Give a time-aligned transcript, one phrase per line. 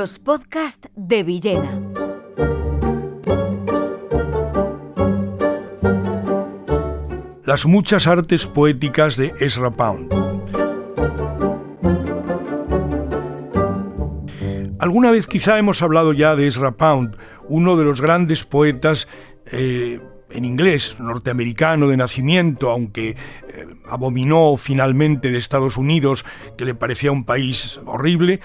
[0.00, 1.78] Los podcasts de Villena.
[7.44, 10.10] Las muchas artes poéticas de Ezra Pound.
[14.78, 19.06] Alguna vez quizá hemos hablado ya de Ezra Pound, uno de los grandes poetas
[19.52, 23.16] eh, en inglés, norteamericano de nacimiento, aunque eh,
[23.86, 26.24] abominó finalmente de Estados Unidos,
[26.56, 28.40] que le parecía un país horrible,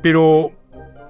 [0.00, 0.52] pero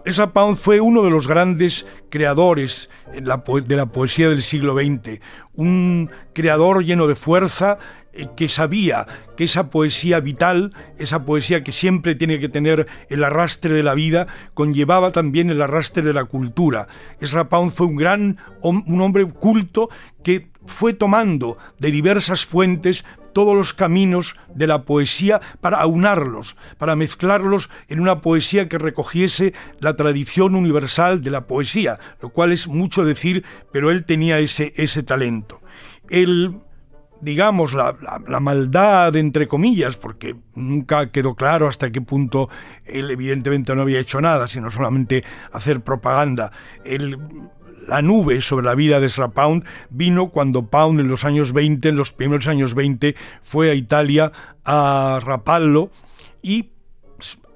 [0.05, 5.21] esa Pound fue uno de los grandes creadores de la poesía del siglo XX,
[5.55, 7.79] un creador lleno de fuerza
[8.13, 13.25] eh, que sabía que esa poesía vital, esa poesía que siempre tiene que tener el
[13.25, 16.87] arrastre de la vida, conllevaba también el arrastre de la cultura.
[17.21, 19.89] Ezra Pound fue un gran un hombre culto
[20.23, 26.97] que fue tomando de diversas fuentes todos los caminos de la poesía para aunarlos, para
[26.97, 32.67] mezclarlos en una poesía que recogiese la tradición universal de la poesía, lo cual es
[32.67, 35.61] mucho decir, pero él tenía ese, ese talento.
[37.21, 37.95] Digamos, la,
[38.41, 42.49] maldad, entre comillas, porque nunca quedó claro hasta qué punto
[42.85, 46.53] él evidentemente no había hecho nada, sino solamente hacer propaganda.
[47.89, 51.89] La nube sobre la vida de Ezra Pound vino cuando Pound en los años 20,
[51.91, 54.33] en los primeros años 20, fue a Italia
[54.65, 55.91] a Rapallo
[56.43, 56.71] y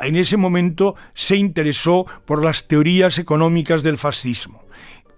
[0.00, 4.68] en ese momento se interesó por las teorías económicas del fascismo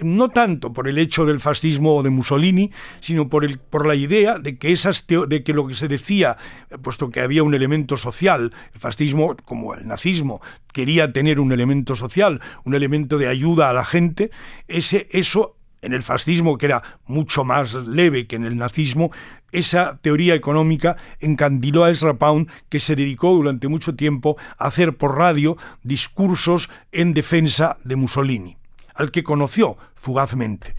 [0.03, 2.71] no tanto por el hecho del fascismo o de Mussolini,
[3.01, 6.37] sino por, el, por la idea de que, esas de que lo que se decía,
[6.83, 10.41] puesto que había un elemento social, el fascismo, como el nazismo,
[10.73, 14.31] quería tener un elemento social, un elemento de ayuda a la gente,
[14.69, 19.11] ese, eso en el fascismo, que era mucho más leve que en el nazismo,
[19.53, 24.97] esa teoría económica encandiló a Ezra Pound, que se dedicó durante mucho tiempo a hacer
[24.97, 28.60] por radio discursos en defensa de Mussolini
[28.95, 30.75] al que conoció fugazmente.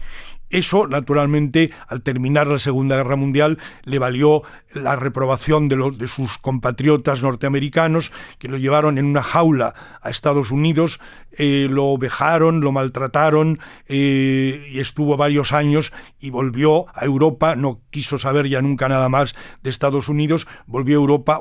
[0.52, 4.42] Eso, naturalmente, al terminar la Segunda Guerra Mundial, le valió
[4.74, 10.50] la reprobación de, de, sus compatriotas norteamericanos, que lo llevaron en una jaula a Estados
[10.50, 11.00] Unidos,
[11.38, 15.90] eh, lo vejaron, lo maltrataron eh, y estuvo varios años
[16.20, 20.98] y volvió a Europa, no quiso saber ya nunca nada más de Estados Unidos, volvió
[20.98, 21.38] a Europa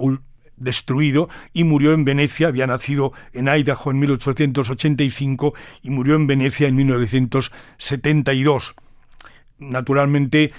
[0.61, 6.67] destruido y murió en Venecia, había nacido en Idaho en 1885 y murió en Venecia
[6.67, 8.75] en 1972.
[9.59, 10.53] Naturalmente,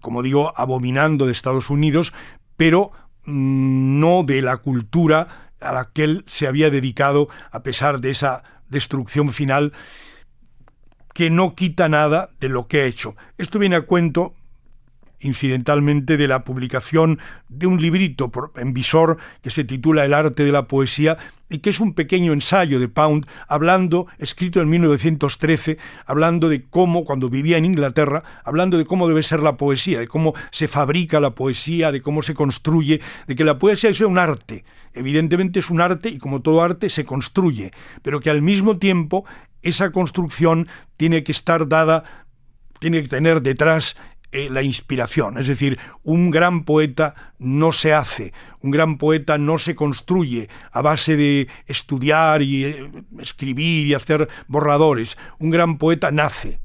[0.00, 2.12] como digo, abominando de Estados Unidos,
[2.56, 2.92] pero
[3.24, 8.10] mm, no de la cultura a la que él se había dedicado a pesar de
[8.10, 9.72] esa destrucción final
[11.12, 13.16] que no quita nada de lo que ha hecho.
[13.36, 14.34] Esto viene a cuento
[15.20, 20.52] incidentalmente de la publicación de un librito en visor que se titula El arte de
[20.52, 26.48] la poesía y que es un pequeño ensayo de Pound hablando, escrito en 1913, hablando
[26.48, 30.32] de cómo, cuando vivía en Inglaterra, hablando de cómo debe ser la poesía, de cómo
[30.52, 34.64] se fabrica la poesía, de cómo se construye, de que la poesía es un arte.
[34.94, 37.72] Evidentemente es un arte y como todo arte se construye,
[38.02, 39.24] pero que al mismo tiempo
[39.62, 42.04] esa construcción tiene que estar dada
[42.80, 43.94] tiene que tener detrás
[44.32, 45.38] eh, la inspiración.
[45.38, 50.82] Es decir, un gran poeta no se hace, un gran poeta no se construye a
[50.82, 55.16] base de estudiar y eh, escribir y hacer borradores.
[55.38, 56.60] Un gran poeta nace.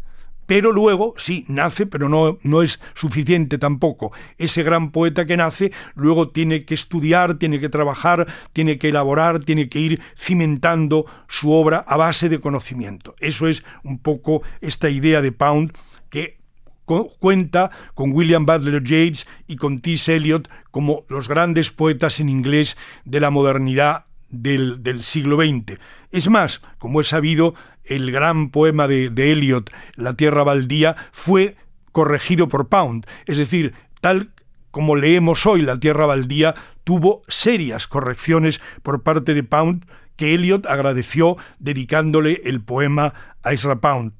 [0.45, 4.11] Pero luego, sí, nace, pero no, no es suficiente tampoco.
[4.37, 9.39] Ese gran poeta que nace luego tiene que estudiar, tiene que trabajar, tiene que elaborar,
[9.39, 13.15] tiene que ir cimentando su obra a base de conocimiento.
[13.19, 15.73] Eso es un poco esta idea de Pound
[16.11, 16.44] que
[16.85, 20.15] cuenta con William Butler Yeats y con T.S.
[20.15, 25.79] Eliot como los grandes poetas en inglés de la modernidad del, siglo XX.
[26.11, 31.55] Es más, como he sabido, el gran poema de, de Eliot, La Tierra Baldía, fue
[31.91, 33.05] corregido por Pound.
[33.25, 34.31] Es decir, tal
[34.71, 40.65] como leemos hoy La Tierra Baldía, tuvo serias correcciones por parte de Pound que Eliot
[40.65, 43.13] agradeció dedicándole el poema
[43.43, 44.13] a Ezra Pound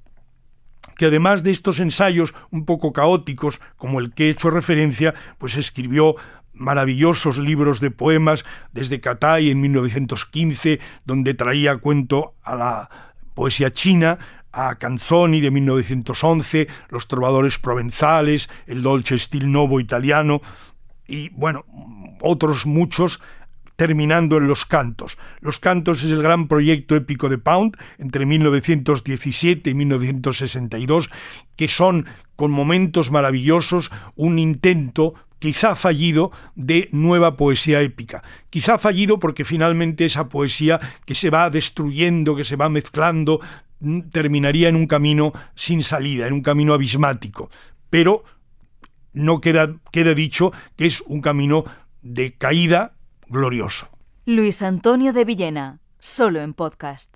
[0.95, 5.56] que además de estos ensayos un poco caóticos, como el que he hecho referencia, pues
[5.56, 6.15] escribió
[6.53, 12.89] maravillosos libros de poemas desde Catay en 1915, donde traía cuento a la
[13.33, 14.18] poesía china,
[14.51, 20.41] a Canzoni de 1911, los trovadores provenzales, el dolce stil novo italiano
[21.07, 21.65] y bueno,
[22.21, 23.19] otros muchos
[23.75, 25.18] terminando en Los Cantos.
[25.42, 31.10] Los Cantos es el gran proyecto épico de Pound entre 1917 y 1962,
[31.56, 32.06] que son
[32.36, 38.24] con momentos maravillosos un intento quizá fallido de nueva poesía épica.
[38.50, 43.39] Quizá fallido porque finalmente esa poesía que se va destruyendo, que se va mezclando,
[43.80, 47.50] mm, terminaría en un camino sin salida, en un camino abismático.
[47.89, 48.24] Pero
[49.13, 51.63] no queda, queda dicho que es un camino
[52.01, 52.94] de caída
[53.27, 53.89] glorioso.
[54.25, 57.16] Luis Antonio de Villena, solo en podcast.